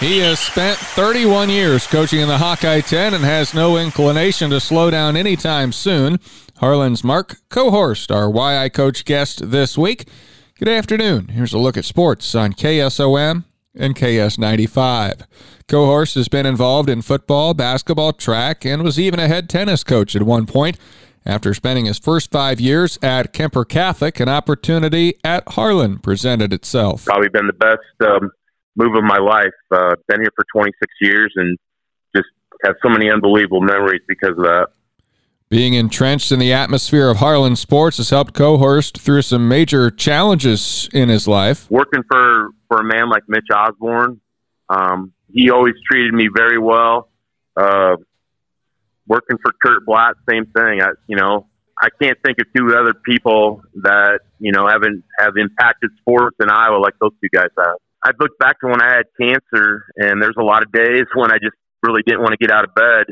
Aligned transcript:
He 0.00 0.18
has 0.20 0.38
spent 0.38 0.78
31 0.78 1.50
years 1.50 1.84
coaching 1.88 2.20
in 2.20 2.28
the 2.28 2.38
Hawkeye 2.38 2.82
10 2.82 3.14
and 3.14 3.24
has 3.24 3.52
no 3.52 3.76
inclination 3.76 4.48
to 4.50 4.60
slow 4.60 4.92
down 4.92 5.16
anytime 5.16 5.72
soon. 5.72 6.20
Harlan's 6.58 7.02
Mark 7.02 7.38
Cohorst, 7.48 8.12
our 8.12 8.30
Why 8.30 8.58
I 8.58 8.68
Coach 8.68 9.04
guest 9.04 9.50
this 9.50 9.76
week. 9.76 10.08
Good 10.56 10.68
afternoon. 10.68 11.28
Here's 11.28 11.52
a 11.52 11.58
look 11.58 11.76
at 11.76 11.84
sports 11.84 12.32
on 12.36 12.52
KSOM 12.52 13.42
and 13.74 13.96
KS95. 13.96 15.22
Cohorst 15.66 16.14
has 16.14 16.28
been 16.28 16.46
involved 16.46 16.88
in 16.88 17.02
football, 17.02 17.52
basketball, 17.52 18.12
track, 18.12 18.64
and 18.64 18.84
was 18.84 19.00
even 19.00 19.18
a 19.18 19.26
head 19.26 19.50
tennis 19.50 19.82
coach 19.82 20.14
at 20.14 20.22
one 20.22 20.46
point. 20.46 20.78
After 21.26 21.52
spending 21.54 21.86
his 21.86 21.98
first 21.98 22.30
five 22.30 22.60
years 22.60 23.00
at 23.02 23.34
Kuemper 23.34 23.68
Catholic, 23.68 24.20
an 24.20 24.28
opportunity 24.28 25.14
at 25.24 25.42
Harlan 25.48 25.98
presented 25.98 26.52
itself. 26.52 27.04
Probably 27.04 27.28
been 27.28 27.48
the 27.48 27.52
best 27.52 28.08
um, 28.08 28.30
move 28.78 28.94
of 28.94 29.04
my 29.04 29.18
life. 29.18 29.52
Uh, 29.70 29.96
been 30.06 30.20
here 30.20 30.30
for 30.34 30.44
26 30.54 30.92
years 31.00 31.32
and 31.36 31.58
just 32.16 32.28
have 32.64 32.76
so 32.82 32.88
many 32.88 33.10
unbelievable 33.10 33.60
memories 33.60 34.00
because 34.08 34.30
of 34.30 34.44
that. 34.44 34.68
Being 35.50 35.74
entrenched 35.74 36.30
in 36.30 36.38
the 36.38 36.52
atmosphere 36.52 37.08
of 37.08 37.18
Harlan 37.18 37.56
sports 37.56 37.96
has 37.96 38.10
helped 38.10 38.34
Cohorst 38.34 38.98
through 38.98 39.22
some 39.22 39.48
major 39.48 39.90
challenges 39.90 40.88
in 40.92 41.08
his 41.08 41.26
life. 41.26 41.70
Working 41.70 42.02
for, 42.10 42.50
for 42.68 42.80
a 42.80 42.84
man 42.84 43.08
like 43.08 43.22
Mitch 43.28 43.46
Osborn, 43.52 44.20
um, 44.68 45.12
he 45.32 45.50
always 45.50 45.74
treated 45.90 46.12
me 46.12 46.28
very 46.34 46.58
well. 46.58 47.08
Uh, 47.56 47.96
working 49.06 49.38
for 49.42 49.52
Kurt 49.62 49.86
Bladt, 49.86 50.14
same 50.30 50.44
thing. 50.46 50.82
I, 50.82 50.90
you 51.06 51.16
know, 51.16 51.46
I 51.80 51.88
can't 52.00 52.18
think 52.24 52.38
of 52.40 52.46
two 52.54 52.76
other 52.76 52.92
people 52.92 53.62
that 53.82 54.20
you 54.38 54.52
know 54.52 54.68
haven't 54.68 55.04
have 55.18 55.34
impacted 55.36 55.90
sports 56.00 56.36
in 56.40 56.50
Iowa 56.50 56.78
like 56.78 56.94
those 57.00 57.12
two 57.22 57.28
guys 57.32 57.48
have. 57.56 57.76
I 58.02 58.10
look 58.18 58.38
back 58.38 58.60
to 58.60 58.68
when 58.68 58.80
I 58.80 58.96
had 58.96 59.06
cancer, 59.20 59.84
and 59.96 60.22
there's 60.22 60.36
a 60.38 60.44
lot 60.44 60.62
of 60.62 60.72
days 60.72 61.04
when 61.14 61.30
I 61.32 61.38
just 61.38 61.56
really 61.82 62.02
didn't 62.06 62.20
want 62.20 62.32
to 62.32 62.38
get 62.38 62.50
out 62.50 62.64
of 62.64 62.74
bed. 62.74 63.06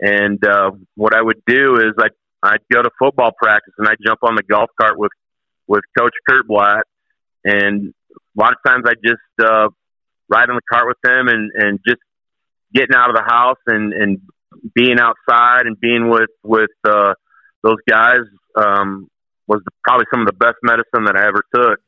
And 0.00 0.44
uh, 0.44 0.72
what 0.96 1.14
I 1.14 1.22
would 1.22 1.40
do 1.46 1.76
is 1.76 1.92
I 1.98 2.08
I'd 2.42 2.60
go 2.70 2.82
to 2.82 2.90
football 2.98 3.30
practice 3.40 3.72
and 3.78 3.88
I'd 3.88 3.96
jump 4.04 4.20
on 4.22 4.34
the 4.34 4.42
golf 4.42 4.70
cart 4.80 4.98
with 4.98 5.12
with 5.66 5.82
Coach 5.96 6.12
Kurt 6.28 6.46
Bladt, 6.46 6.82
and 7.44 7.94
a 8.10 8.40
lot 8.40 8.52
of 8.52 8.58
times 8.66 8.84
I'd 8.86 9.02
just 9.04 9.22
uh, 9.40 9.68
ride 10.28 10.50
on 10.50 10.56
the 10.56 10.62
cart 10.70 10.86
with 10.86 10.98
him 11.04 11.28
and 11.28 11.50
and 11.54 11.80
just 11.86 12.00
getting 12.74 12.94
out 12.94 13.08
of 13.08 13.16
the 13.16 13.22
house 13.22 13.60
and 13.66 13.92
and 13.92 14.20
being 14.74 14.98
outside 14.98 15.66
and 15.66 15.78
being 15.80 16.10
with 16.10 16.30
with 16.42 16.70
uh, 16.86 17.14
those 17.62 17.78
guys 17.88 18.20
um, 18.56 19.08
was 19.46 19.62
probably 19.82 20.06
some 20.12 20.20
of 20.20 20.26
the 20.26 20.34
best 20.34 20.56
medicine 20.62 21.04
that 21.04 21.16
I 21.16 21.26
ever 21.26 21.44
took. 21.54 21.80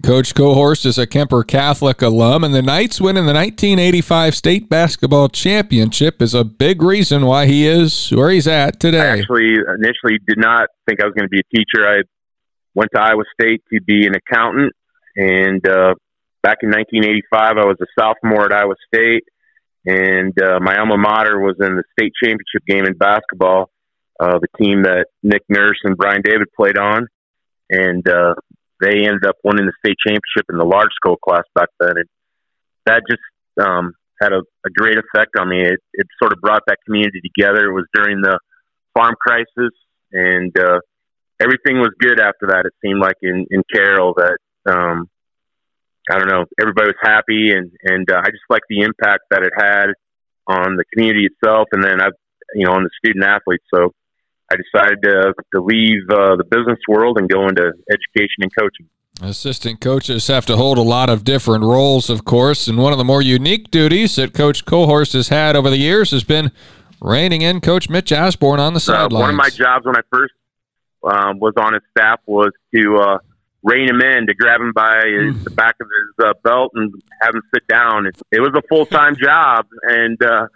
Coach 0.00 0.34
Cohorst 0.34 0.86
is 0.86 0.96
a 0.96 1.06
Kuemper 1.06 1.46
Catholic 1.46 2.00
alum, 2.00 2.44
and 2.44 2.54
the 2.54 2.62
Knights 2.62 2.98
winning 2.98 3.26
the 3.26 3.34
1985 3.34 4.34
state 4.34 4.68
basketball 4.70 5.28
championship 5.28 6.22
is 6.22 6.32
a 6.32 6.44
big 6.44 6.82
reason 6.82 7.26
why 7.26 7.44
he 7.44 7.66
is 7.66 8.08
where 8.08 8.30
he's 8.30 8.48
at 8.48 8.80
today. 8.80 9.00
I 9.00 9.18
actually 9.18 9.52
initially 9.52 10.18
did 10.26 10.38
not 10.38 10.70
think 10.88 11.02
I 11.02 11.04
was 11.04 11.12
going 11.14 11.26
to 11.26 11.30
be 11.30 11.40
a 11.40 11.56
teacher. 11.56 11.86
I 11.86 12.02
went 12.74 12.90
to 12.94 13.02
Iowa 13.02 13.22
State 13.38 13.62
to 13.70 13.82
be 13.82 14.06
an 14.06 14.14
accountant, 14.14 14.72
and 15.14 15.68
uh, 15.68 15.94
back 16.42 16.58
in 16.62 16.70
1985, 16.70 17.58
I 17.58 17.66
was 17.66 17.76
a 17.82 17.86
sophomore 17.98 18.46
at 18.46 18.52
Iowa 18.54 18.74
State, 18.86 19.24
and 19.84 20.32
uh, 20.42 20.58
my 20.60 20.78
alma 20.78 20.96
mater 20.96 21.38
was 21.38 21.56
in 21.60 21.76
the 21.76 21.84
state 21.92 22.12
championship 22.18 22.64
game 22.66 22.86
in 22.86 22.94
basketball. 22.94 23.68
Uh, 24.18 24.38
the 24.38 24.48
team 24.58 24.84
that 24.84 25.08
Nick 25.22 25.42
Nurse 25.50 25.80
and 25.84 25.98
Brian 25.98 26.22
David 26.24 26.48
played 26.56 26.78
on, 26.78 27.08
and 27.68 28.08
uh, 28.08 28.34
they 28.82 29.06
ended 29.06 29.24
up 29.24 29.36
winning 29.44 29.66
the 29.66 29.72
state 29.78 29.96
championship 30.02 30.50
in 30.50 30.58
the 30.58 30.66
large 30.66 30.90
school 30.96 31.16
class 31.16 31.44
back 31.54 31.68
then, 31.78 31.94
and 31.96 32.08
that 32.86 33.02
just 33.08 33.22
um, 33.64 33.94
had 34.20 34.32
a, 34.32 34.42
a 34.66 34.70
great 34.76 34.98
effect 34.98 35.38
on 35.38 35.48
me. 35.48 35.62
It, 35.62 35.78
it 35.94 36.06
sort 36.20 36.32
of 36.32 36.40
brought 36.40 36.62
that 36.66 36.78
community 36.84 37.20
together. 37.22 37.70
It 37.70 37.72
was 37.72 37.86
during 37.94 38.20
the 38.20 38.38
farm 38.92 39.14
crisis, 39.20 39.72
and 40.10 40.52
uh, 40.58 40.80
everything 41.40 41.78
was 41.78 41.94
good 41.98 42.20
after 42.20 42.48
that. 42.48 42.66
It 42.66 42.74
seemed 42.84 43.00
like 43.00 43.16
in 43.22 43.46
in 43.50 43.62
Carroll 43.72 44.14
that 44.18 44.38
um, 44.66 45.08
I 46.10 46.18
don't 46.18 46.28
know, 46.28 46.44
everybody 46.60 46.88
was 46.88 47.00
happy, 47.00 47.50
and 47.50 47.70
and 47.84 48.10
uh, 48.10 48.18
I 48.18 48.30
just 48.30 48.50
like 48.50 48.62
the 48.68 48.80
impact 48.80 49.22
that 49.30 49.42
it 49.42 49.52
had 49.56 49.94
on 50.46 50.76
the 50.76 50.84
community 50.92 51.26
itself, 51.26 51.68
and 51.72 51.82
then 51.82 52.02
I, 52.02 52.08
you 52.54 52.66
know, 52.66 52.72
on 52.72 52.82
the 52.82 52.90
student 52.98 53.24
athletes. 53.24 53.64
So 53.72 53.94
I 54.52 54.56
decided 54.56 55.02
to, 55.02 55.34
to 55.54 55.60
leave 55.62 56.02
uh, 56.10 56.36
the 56.36 56.44
business 56.44 56.78
world 56.86 57.18
and 57.18 57.28
go 57.28 57.48
into 57.48 57.72
education 57.90 58.42
and 58.42 58.50
coaching. 58.54 58.88
Assistant 59.22 59.80
coaches 59.80 60.26
have 60.26 60.46
to 60.46 60.56
hold 60.56 60.78
a 60.78 60.82
lot 60.82 61.08
of 61.08 61.24
different 61.24 61.64
roles, 61.64 62.10
of 62.10 62.24
course, 62.24 62.66
and 62.66 62.78
one 62.78 62.92
of 62.92 62.98
the 62.98 63.04
more 63.04 63.22
unique 63.22 63.70
duties 63.70 64.16
that 64.16 64.34
Coach 64.34 64.64
Cohorst 64.64 65.12
has 65.12 65.28
had 65.28 65.54
over 65.54 65.70
the 65.70 65.76
years 65.76 66.10
has 66.10 66.24
been 66.24 66.50
reining 67.00 67.42
in 67.42 67.60
Coach 67.60 67.88
Mitch 67.88 68.12
Osborn 68.12 68.58
on 68.58 68.74
the 68.74 68.80
sidelines. 68.80 69.12
Uh, 69.12 69.18
one 69.20 69.30
of 69.30 69.36
my 69.36 69.50
jobs 69.50 69.86
when 69.86 69.96
I 69.96 70.00
first 70.10 70.34
um, 71.04 71.38
was 71.38 71.54
on 71.56 71.74
his 71.74 71.82
staff 71.96 72.20
was 72.26 72.52
to 72.74 72.96
uh, 72.96 73.18
rein 73.62 73.88
him 73.88 74.00
in, 74.00 74.26
to 74.26 74.34
grab 74.34 74.60
him 74.60 74.72
by 74.72 75.02
his, 75.04 75.34
mm. 75.34 75.44
the 75.44 75.50
back 75.50 75.76
of 75.80 75.86
his 75.86 76.26
uh, 76.26 76.32
belt 76.42 76.72
and 76.74 76.92
have 77.20 77.34
him 77.34 77.42
sit 77.54 77.66
down. 77.68 78.06
It, 78.06 78.16
it 78.30 78.40
was 78.40 78.52
a 78.56 78.62
full 78.68 78.86
time 78.86 79.16
job, 79.22 79.66
and 79.82 80.18
uh, 80.22 80.46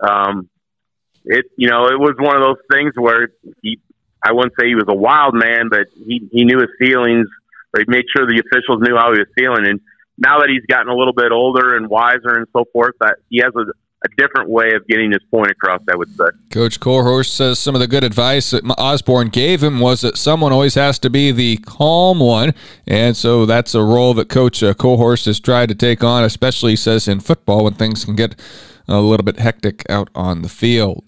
um, 0.00 0.48
it 1.26 1.46
you 1.56 1.68
know 1.68 1.86
it 1.86 1.98
was 1.98 2.14
one 2.18 2.36
of 2.36 2.42
those 2.42 2.62
things 2.72 2.92
where 2.96 3.28
he 3.62 3.78
I 4.22 4.32
wouldn't 4.32 4.54
say 4.58 4.66
he 4.66 4.74
was 4.74 4.86
a 4.88 4.94
wild 4.94 5.34
man, 5.34 5.68
but 5.68 5.86
he 5.94 6.28
he 6.32 6.44
knew 6.44 6.58
his 6.58 6.70
feelings. 6.78 7.28
Or 7.74 7.80
he 7.80 7.84
made 7.88 8.04
sure 8.14 8.26
the 8.26 8.40
officials 8.40 8.80
knew 8.80 8.96
how 8.96 9.12
he 9.12 9.18
was 9.18 9.28
feeling. 9.36 9.66
And 9.66 9.80
now 10.16 10.38
that 10.38 10.48
he's 10.48 10.64
gotten 10.66 10.88
a 10.88 10.96
little 10.96 11.12
bit 11.12 11.30
older 11.30 11.76
and 11.76 11.88
wiser 11.88 12.34
and 12.34 12.46
so 12.52 12.64
forth, 12.72 12.94
that 13.00 13.16
he 13.28 13.42
has 13.42 13.52
a 13.54 13.70
a 14.04 14.08
different 14.16 14.50
way 14.50 14.72
of 14.72 14.86
getting 14.86 15.10
his 15.10 15.22
point 15.30 15.50
across, 15.50 15.80
I 15.90 15.96
would 15.96 16.14
say. 16.16 16.26
Coach 16.50 16.80
Cohorst 16.80 17.34
says 17.34 17.58
some 17.58 17.74
of 17.74 17.80
the 17.80 17.88
good 17.88 18.04
advice 18.04 18.50
that 18.50 18.62
Osborn 18.78 19.28
gave 19.28 19.62
him 19.62 19.80
was 19.80 20.02
that 20.02 20.16
someone 20.18 20.52
always 20.52 20.74
has 20.74 20.98
to 21.00 21.10
be 21.10 21.32
the 21.32 21.56
calm 21.58 22.20
one. 22.20 22.54
And 22.86 23.16
so 23.16 23.46
that's 23.46 23.74
a 23.74 23.82
role 23.82 24.14
that 24.14 24.28
Coach 24.28 24.62
uh, 24.62 24.74
has 24.76 25.40
tried 25.40 25.68
to 25.70 25.74
take 25.74 26.04
on, 26.04 26.24
especially, 26.24 26.72
he 26.72 26.76
says, 26.76 27.08
in 27.08 27.20
football 27.20 27.64
when 27.64 27.74
things 27.74 28.04
can 28.04 28.16
get 28.16 28.38
a 28.88 29.00
little 29.00 29.24
bit 29.24 29.38
hectic 29.38 29.88
out 29.90 30.10
on 30.14 30.42
the 30.42 30.48
field. 30.48 31.04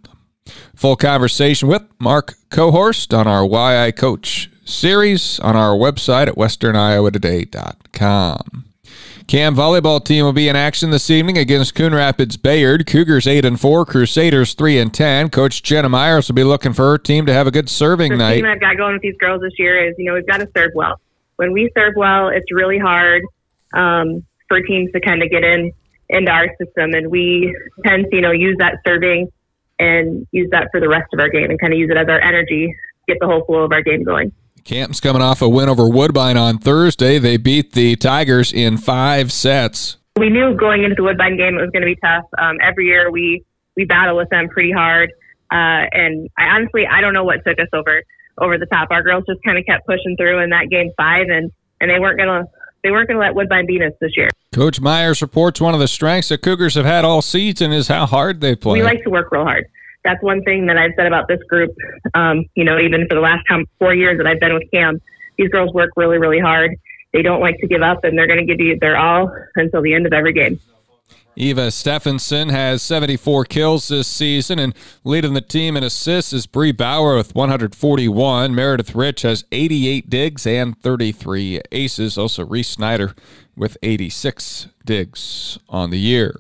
Full 0.75 0.97
conversation 0.97 1.69
with 1.69 1.83
Mark 1.99 2.35
Cohorst 2.51 3.13
on 3.13 3.27
our 3.27 3.45
Why 3.45 3.85
I 3.85 3.91
Coach 3.91 4.51
series 4.65 5.39
on 5.41 5.57
our 5.57 5.77
website 5.77 6.29
at 6.29 6.35
westerniowatoday.com. 6.35 8.65
Cam 9.27 9.55
volleyball 9.55 10.03
team 10.03 10.25
will 10.25 10.33
be 10.33 10.49
in 10.49 10.57
action 10.57 10.89
this 10.89 11.11
evening 11.11 11.37
against 11.37 11.75
Coon 11.75 11.95
Rapids 11.95 12.39
Bayard. 12.39 12.87
Cougars 12.87 13.27
eight 13.27 13.45
and 13.45 13.61
four, 13.61 13.85
Crusaders 13.85 14.55
three 14.55 14.79
and 14.79 14.95
ten. 14.95 15.29
Coach 15.29 15.63
Jenna 15.63 15.91
Myers 15.91 16.29
will 16.29 16.35
be 16.35 16.45
looking 16.45 16.73
for 16.73 16.89
her 16.89 16.97
team 16.97 17.27
to 17.27 17.35
have 17.35 17.47
a 17.47 17.51
good 17.51 17.69
serving 17.69 18.13
the 18.13 18.17
night. 18.17 18.37
The 18.37 18.43
thing 18.43 18.51
I've 18.51 18.61
got 18.61 18.79
going 18.79 18.95
with 18.95 19.03
these 19.03 19.19
girls 19.19 19.43
this 19.43 19.53
year 19.59 19.87
is, 19.87 19.95
you 19.99 20.07
know, 20.07 20.15
we've 20.15 20.27
got 20.27 20.39
to 20.39 20.49
serve 20.57 20.71
well. 20.75 20.99
When 21.37 21.53
we 21.53 21.71
serve 21.77 21.93
well, 21.95 22.29
it's 22.29 22.51
really 22.51 22.79
hard 22.79 23.23
um, 23.75 24.25
for 24.49 24.63
teams 24.63 24.91
to 24.93 25.01
kind 25.01 25.23
of 25.23 25.29
get 25.29 25.45
in 25.45 25.73
into 26.09 26.33
our 26.33 26.49
system, 26.57 26.95
and 26.95 27.11
we 27.11 27.55
tend 27.85 28.07
to, 28.11 28.17
you 28.17 28.23
know, 28.23 28.31
use 28.31 28.57
that 28.61 28.79
serving 28.87 29.31
and 29.79 30.27
use 30.33 30.49
that 30.51 30.69
for 30.71 30.81
the 30.81 30.89
rest 30.89 31.13
of 31.13 31.21
our 31.21 31.29
game 31.29 31.51
and 31.51 31.61
kind 31.61 31.73
of 31.73 31.79
use 31.79 31.91
it 31.91 31.97
as 31.97 32.09
our 32.09 32.21
energy, 32.21 32.75
get 33.07 33.19
the 33.21 33.27
whole 33.27 33.45
flow 33.45 33.65
of 33.65 33.73
our 33.73 33.83
game 33.83 34.05
going. 34.05 34.33
Camp's 34.65 35.01
coming 35.01 35.23
off 35.23 35.41
a 35.41 35.49
win 35.49 35.69
over 35.69 35.89
Woodbine 35.89 36.37
on 36.37 36.59
Thursday. 36.59 37.19
They 37.19 37.37
beat 37.37 37.73
the 37.73 37.97
Tigers 37.97 38.53
in 38.53 38.77
five 38.77 39.33
sets. 39.33 39.97
We 40.17 40.31
knew 40.31 40.55
going 40.57 40.83
into 40.83 40.97
the 40.97 41.05
Woodbine 41.05 41.37
game 41.37 41.57
it 41.57 41.63
was 41.63 41.71
going 41.71 41.83
to 41.83 41.87
be 41.87 41.97
tough. 41.97 42.25
Um, 42.37 42.59
every 42.61 42.87
year 42.87 43.11
we 43.11 43.45
we 43.77 43.85
battle 43.85 44.17
with 44.17 44.29
them 44.31 44.49
pretty 44.49 44.73
hard, 44.73 45.11
uh, 45.53 45.87
and 45.93 46.29
I 46.37 46.47
honestly 46.47 46.87
I 46.91 47.01
don't 47.01 47.15
know 47.15 47.25
what 47.25 47.45
took 47.47 47.59
us 47.61 47.69
over 47.73 48.03
over 48.39 48.59
the 48.59 48.67
top. 48.67 48.89
Our 48.91 49.03
girls 49.03 49.25
just 49.29 49.41
kind 49.45 49.57
of 49.57 49.65
kept 49.65 49.87
pushing 49.87 50.17
through 50.17 50.43
in 50.43 50.51
that 50.51 50.69
game 50.69 50.91
five, 50.97 51.29
and 51.29 51.53
and 51.81 51.89
they 51.89 52.01
weren't 52.01 52.19
gonna 52.19 52.45
they 52.83 52.91
weren't 52.91 53.09
gonna 53.09 53.21
let 53.21 53.35
Woodbine 53.35 53.67
beat 53.67 53.83
us 53.83 53.93
this 54.01 54.17
year. 54.17 54.31
Coach 54.53 54.81
Myers 54.81 55.23
reports 55.23 55.61
one 55.61 55.75
of 55.75 55.81
the 55.81 55.89
strengths 55.89 56.29
the 56.29 56.39
Cougars 56.39 56.75
have 56.75 56.85
had 56.85 57.05
all 57.05 57.23
season 57.23 57.73
is 57.73 57.89
how 57.89 58.07
hard 58.07 58.41
they 58.41 58.57
play. 58.57 58.79
We 58.79 58.83
like 58.83 59.03
to 59.05 59.11
work 59.11 59.31
real 59.31 59.45
hard 59.45 59.67
that's 60.05 60.23
one 60.23 60.43
thing 60.43 60.67
that 60.67 60.79
I've 60.79 60.93
said 60.97 61.07
about 61.07 61.29
this 61.29 61.41
group. 61.49 61.71
Um, 62.15 62.45
you 62.55 62.65
know, 62.65 62.79
even 62.79 63.07
for 63.09 63.15
the 63.15 63.21
last 63.21 63.45
time, 63.49 63.67
four 63.79 63.95
years 63.95 64.19
that 64.19 64.27
I've 64.27 64.41
been 64.41 64.55
with 64.55 64.71
Cam, 64.73 65.01
these 65.37 65.51
girls 65.51 65.73
work 65.73 65.91
really, 65.97 66.19
really 66.19 66.41
hard. 66.41 66.77
They 67.13 67.23
don't 67.23 67.41
like 67.41 67.59
to 67.59 67.67
give 67.67 67.83
up, 67.83 68.05
and 68.05 68.17
they're 68.17 68.27
going 68.27 68.39
to 68.39 68.45
give 68.45 68.61
you 68.61 68.79
their 68.79 68.97
all 68.97 69.31
until 69.57 69.83
the 69.83 69.95
end 69.95 70.07
of 70.07 70.13
every 70.13 70.33
game. 70.33 70.61
Eva 71.37 71.71
Stephenson 71.71 72.49
has 72.49 72.83
74 72.83 73.45
kills 73.45 73.89
this 73.89 74.09
season, 74.09 74.59
and 74.59 74.75
leading 75.05 75.35
the 75.35 75.41
team 75.41 75.77
in 75.77 75.85
assists 75.85 76.33
is 76.33 76.49
Bree 76.49 76.73
Bauer 76.73 77.15
with 77.17 77.35
141. 77.35 78.53
Meredith 78.55 78.95
Rich 78.95 79.23
has 79.23 79.45
88 79.53 80.11
digs 80.11 80.47
and 80.47 80.77
33 80.81 81.61
aces. 81.71 82.19
Also, 82.19 82.45
Reese 82.45 82.71
Snyder 82.71 83.15
with 83.57 83.77
86 83.85 84.67
digs 84.85 85.61
on 85.69 85.91
the 85.91 86.01
year. 86.01 86.35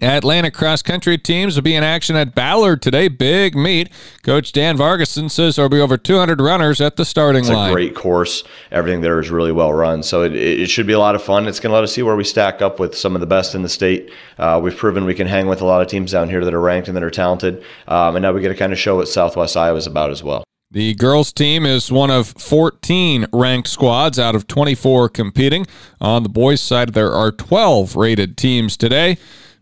Atlantic 0.00 0.54
cross 0.54 0.82
country 0.82 1.16
teams 1.18 1.56
will 1.56 1.62
be 1.62 1.74
in 1.74 1.82
action 1.82 2.16
at 2.16 2.34
Ballard 2.34 2.82
today. 2.82 3.08
Big 3.08 3.54
meet. 3.54 3.90
Coach 4.22 4.52
Dan 4.52 4.76
Vargason 4.76 5.30
says 5.30 5.56
there'll 5.56 5.68
be 5.68 5.80
over 5.80 5.96
200 5.96 6.40
runners 6.40 6.80
at 6.80 6.96
the 6.96 7.04
starting 7.04 7.40
it's 7.40 7.50
line. 7.50 7.68
It's 7.68 7.72
a 7.72 7.74
great 7.74 7.94
course. 7.94 8.44
Everything 8.70 9.00
there 9.00 9.18
is 9.20 9.30
really 9.30 9.52
well 9.52 9.72
run. 9.72 10.02
So 10.02 10.22
it, 10.22 10.34
it 10.34 10.68
should 10.68 10.86
be 10.86 10.92
a 10.92 10.98
lot 10.98 11.14
of 11.14 11.22
fun. 11.22 11.46
It's 11.46 11.60
going 11.60 11.70
to 11.70 11.74
let 11.74 11.84
us 11.84 11.92
see 11.92 12.02
where 12.02 12.16
we 12.16 12.24
stack 12.24 12.62
up 12.62 12.78
with 12.78 12.96
some 12.96 13.14
of 13.14 13.20
the 13.20 13.26
best 13.26 13.54
in 13.54 13.62
the 13.62 13.68
state. 13.68 14.10
Uh, 14.38 14.60
we've 14.62 14.76
proven 14.76 15.04
we 15.04 15.14
can 15.14 15.26
hang 15.26 15.46
with 15.46 15.60
a 15.60 15.64
lot 15.64 15.82
of 15.82 15.88
teams 15.88 16.12
down 16.12 16.28
here 16.28 16.44
that 16.44 16.54
are 16.54 16.60
ranked 16.60 16.88
and 16.88 16.96
that 16.96 17.02
are 17.02 17.10
talented. 17.10 17.62
Um, 17.88 18.16
and 18.16 18.22
now 18.22 18.32
we 18.32 18.40
get 18.40 18.48
to 18.48 18.54
kind 18.54 18.72
of 18.72 18.78
show 18.78 18.96
what 18.96 19.08
Southwest 19.08 19.56
Iowa 19.56 19.76
is 19.76 19.86
about 19.86 20.10
as 20.10 20.22
well. 20.22 20.44
The 20.70 20.94
girls' 20.94 21.32
team 21.32 21.64
is 21.64 21.92
one 21.92 22.10
of 22.10 22.34
14 22.36 23.26
ranked 23.32 23.68
squads 23.68 24.18
out 24.18 24.34
of 24.34 24.48
24 24.48 25.08
competing. 25.08 25.66
On 26.00 26.24
the 26.24 26.28
boys' 26.28 26.60
side, 26.60 26.94
there 26.94 27.12
are 27.12 27.30
12 27.30 27.94
rated 27.94 28.36
teams 28.36 28.76
today. 28.76 29.16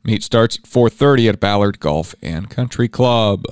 Meet 0.05 0.23
starts 0.23 0.57
at 0.57 0.67
4:30 0.67 1.29
at 1.29 1.41
Ballard 1.41 1.81
Golf 1.81 2.15
and 2.23 2.51
Country 2.51 2.89
Club. 2.89 3.45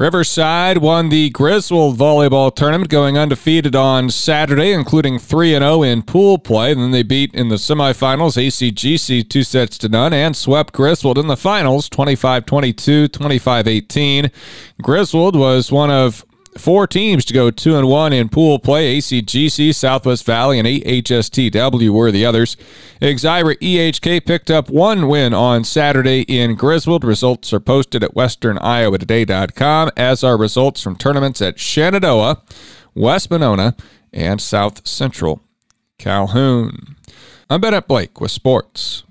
Riverside 0.00 0.78
won 0.78 1.10
the 1.10 1.28
Griswold 1.28 1.98
volleyball 1.98 2.54
tournament, 2.54 2.90
going 2.90 3.18
undefeated 3.18 3.76
on 3.76 4.08
Saturday, 4.08 4.72
including 4.72 5.18
3 5.18 5.50
0 5.50 5.82
in 5.82 6.02
pool 6.02 6.38
play. 6.38 6.72
Then 6.72 6.90
they 6.90 7.02
beat 7.02 7.34
in 7.34 7.48
the 7.48 7.56
semifinals 7.56 8.38
ACGC 8.38 9.28
two 9.28 9.42
sets 9.42 9.76
to 9.78 9.90
none 9.90 10.14
and 10.14 10.34
swept 10.34 10.72
Griswold 10.72 11.18
in 11.18 11.26
the 11.26 11.36
finals 11.36 11.88
25 11.90 12.46
22, 12.46 13.08
25 13.08 13.68
18. 13.68 14.30
Griswold 14.80 15.36
was 15.36 15.70
one 15.70 15.90
of 15.90 16.24
Four 16.58 16.88
teams 16.88 17.24
to 17.26 17.34
go 17.34 17.50
two 17.50 17.76
and 17.76 17.86
one 17.86 18.12
in 18.12 18.28
pool 18.28 18.58
play. 18.58 18.98
ACGC, 18.98 19.72
Southwest 19.74 20.24
Valley, 20.24 20.58
and 20.58 20.66
HSTW 20.66 21.90
were 21.90 22.10
the 22.10 22.26
others. 22.26 22.56
Exira 23.00 23.56
EHK 23.58 24.26
picked 24.26 24.50
up 24.50 24.68
one 24.68 25.06
win 25.06 25.32
on 25.32 25.62
Saturday 25.62 26.22
in 26.22 26.56
Griswold. 26.56 27.04
Results 27.04 27.52
are 27.52 27.60
posted 27.60 28.02
at 28.02 28.14
westerniowatoday.com, 28.14 29.90
as 29.96 30.24
are 30.24 30.36
results 30.36 30.82
from 30.82 30.96
tournaments 30.96 31.40
at 31.40 31.60
Shenandoah, 31.60 32.42
West 32.94 33.30
Monona, 33.30 33.76
and 34.12 34.40
South 34.40 34.86
Central 34.86 35.42
Calhoun. 35.98 36.96
I'm 37.48 37.60
Bennett 37.60 37.86
Blake 37.86 38.20
with 38.20 38.32
sports. 38.32 39.04